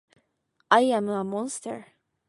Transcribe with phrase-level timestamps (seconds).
[0.69, 1.83] アイアムアモンスター